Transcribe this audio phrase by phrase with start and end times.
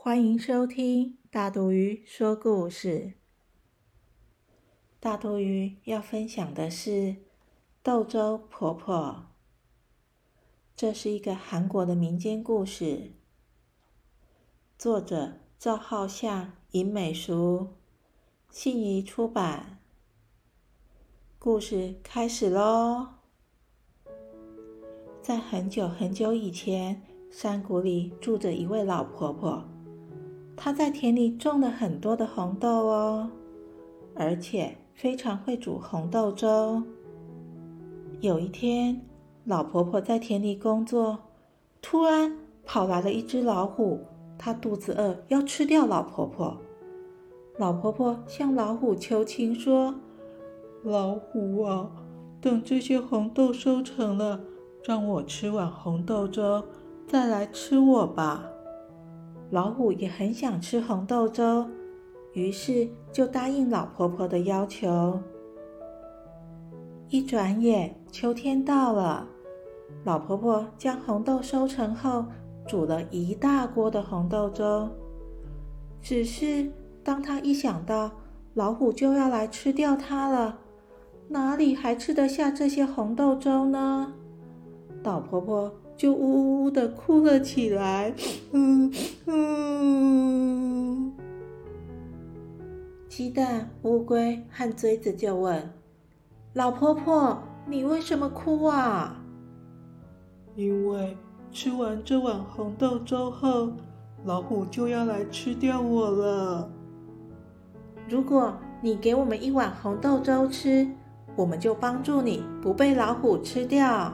[0.00, 3.14] 欢迎收听大肚鱼说故事。
[5.00, 7.16] 大肚鱼要分享的是
[7.82, 9.26] 豆粥婆婆，
[10.76, 13.10] 这是一个韩国的民间故事，
[14.78, 17.74] 作者赵浩向、尹美淑，
[18.50, 19.80] 信宜出版。
[21.40, 23.08] 故事开始喽！
[25.20, 29.68] 在很久很久以前，山谷里住着一位老婆婆。
[30.60, 33.30] 她在田里种了很多的红豆哦，
[34.16, 36.82] 而且非常会煮红豆粥。
[38.20, 39.00] 有一天，
[39.44, 41.16] 老婆婆在田里工作，
[41.80, 44.00] 突然跑来了一只老虎，
[44.36, 46.56] 它肚子饿，要吃掉老婆婆。
[47.56, 49.94] 老婆婆向老虎求情说
[50.82, 51.88] ：“老虎啊，
[52.40, 54.40] 等这些红豆收成了。”
[54.82, 56.64] 让我吃碗红豆粥，
[57.06, 58.48] 再来吃我吧。
[59.50, 61.66] 老虎也很想吃红豆粥，
[62.32, 65.18] 于是就答应老婆婆的要求。
[67.08, 69.26] 一转眼，秋天到了，
[70.04, 72.26] 老婆婆将红豆收成后，
[72.66, 74.88] 煮了一大锅的红豆粥。
[76.02, 76.70] 只是
[77.02, 78.10] 当她一想到
[78.52, 80.58] 老虎就要来吃掉它了，
[81.28, 84.12] 哪里还吃得下这些红豆粥呢？
[85.02, 88.14] 老婆婆就呜呜呜的哭了起来。
[88.52, 88.90] 嗯
[89.26, 91.12] 嗯。
[93.08, 95.70] 鸡蛋、乌龟和锥子就问
[96.54, 99.20] ：“老婆婆，你为什么哭啊
[100.54, 101.16] ？”“因为
[101.50, 103.72] 吃完这碗红豆粥后，
[104.24, 106.70] 老虎就要来吃掉我了。
[108.08, 110.86] 如果你给我们一碗红豆粥吃，
[111.34, 114.12] 我们就帮助你不被老虎吃掉。”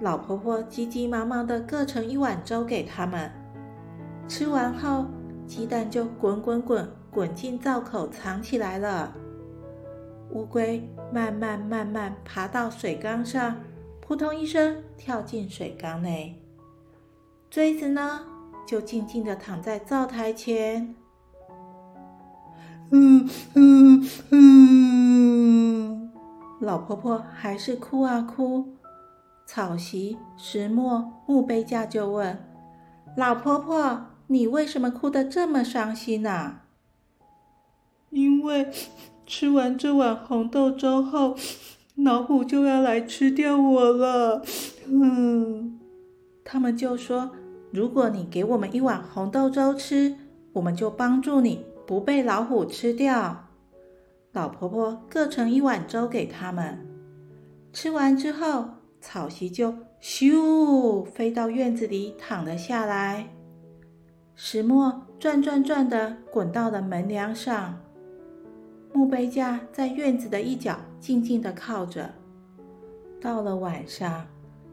[0.00, 3.30] 老婆婆急急忙忙的各盛一碗粥给他们，
[4.26, 5.04] 吃完后，
[5.46, 9.14] 鸡蛋就滚滚滚滚进灶口藏起来了。
[10.30, 13.56] 乌龟慢慢慢慢爬到水缸上，
[14.00, 16.40] 扑通一声跳进水缸内。
[17.50, 18.20] 锥子呢，
[18.66, 20.94] 就静静的躺在灶台前。
[22.90, 26.10] 嗯嗯嗯，
[26.60, 28.76] 老婆婆还是哭啊哭。
[29.52, 32.38] 草席、石磨、墓碑架就问
[33.18, 36.60] ：“老婆婆，你为什么哭得这么伤心呢
[38.10, 38.70] ？”“因为
[39.26, 41.34] 吃完这碗红豆粥后，
[41.96, 44.44] 老虎就要来吃掉我了。”
[44.86, 45.80] 嗯，
[46.44, 47.32] 他们就说
[47.74, 50.14] ：“如果你给我们一碗红豆粥吃，
[50.52, 53.48] 我们就帮助你不被老虎吃掉。”
[54.30, 56.86] 老婆婆各盛一碗粥给他们，
[57.72, 58.79] 吃完之后。
[59.00, 63.28] 草席就咻飞到院子里躺了下来，
[64.34, 67.78] 石磨转转转的滚到了门梁上，
[68.92, 72.10] 墓碑架在院子的一角静静的靠着。
[73.20, 74.26] 到了晚上，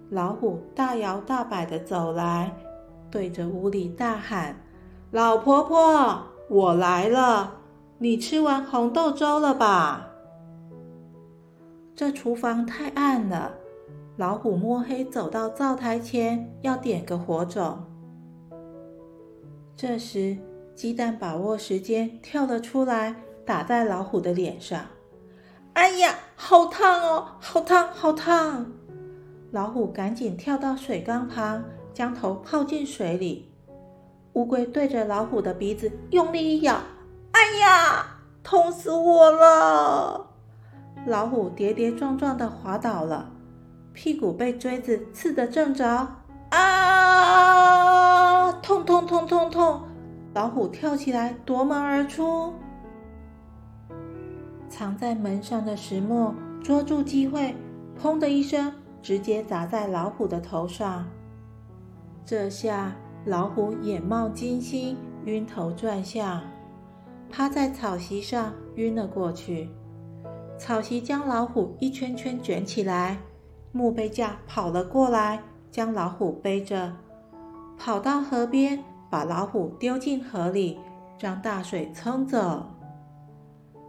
[0.09, 2.53] 老虎大摇大摆的走来，
[3.09, 4.55] 对着屋里大喊
[5.11, 7.55] ：“老婆婆，我来了，
[7.97, 10.11] 你吃完红豆粥了吧？”
[11.95, 13.53] 这厨房太暗了。
[14.17, 17.85] 老虎摸黑走到灶台前，要点个火种。
[19.75, 20.35] 这时，
[20.73, 24.81] 鸡蛋把握时间跳了出来，打在老虎的脸上。
[25.73, 28.71] 哎呀，好烫哦，好烫，好烫！
[29.51, 31.63] 老虎赶紧跳到水缸旁，
[31.93, 33.53] 将头泡进水里。
[34.33, 36.81] 乌龟对着老虎的鼻子用力一咬，
[37.33, 40.31] 哎呀，痛死我了！
[41.05, 43.33] 老虎跌跌撞撞的滑倒了。
[43.97, 46.07] 屁股被锥子刺得正着，
[46.51, 48.51] 啊！
[48.61, 49.81] 痛痛痛痛痛！
[50.35, 52.53] 老虎跳起来夺门而出，
[54.69, 57.55] 藏在门上的石磨捉住机会，
[57.99, 58.71] 砰的一声，
[59.01, 61.07] 直接砸在老虎的头上。
[62.23, 62.95] 这下
[63.25, 64.95] 老虎眼冒金星，
[65.25, 66.43] 晕头转向，
[67.31, 69.71] 趴在草席上晕了过去。
[70.59, 73.17] 草席将老虎一圈圈卷起来。
[73.77, 76.93] 木杯架跑了过来，将老虎背着，
[77.77, 80.79] 跑到河边，把老虎丢进河里，
[81.19, 82.65] 让大水冲走。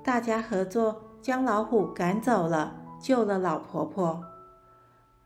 [0.05, 4.23] 大家合作将老虎赶走了，救了老婆婆。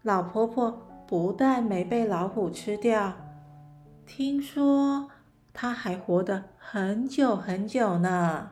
[0.02, 0.78] 老婆婆
[1.08, 3.14] 不但没被老虎吃掉，
[4.06, 5.08] 听说
[5.52, 8.50] 她还活得很久很久呢。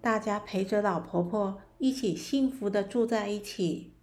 [0.00, 3.97] 大家陪着老婆婆一起幸福的住在一起。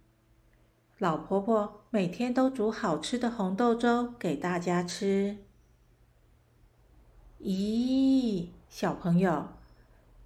[0.98, 5.38] 老婆婆每天都煮好吃的红豆粥给大家吃。
[7.40, 9.48] 咦，小朋友，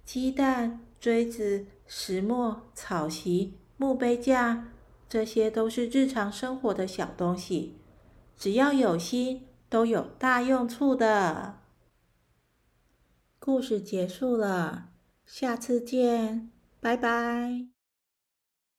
[0.05, 4.69] 鸡蛋、锥子、石磨、草席、木杯架，
[5.09, 7.75] 这些都是日常生活的小东西，
[8.37, 11.59] 只要有心，都有大用处的。
[13.39, 14.91] 故事结束了，
[15.25, 17.70] 下次见，拜拜。